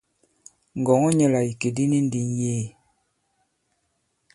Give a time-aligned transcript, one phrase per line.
[0.79, 2.65] Ngɔ̀ŋɔ nyɛ la ìkè di ni ndi ŋ̀yee.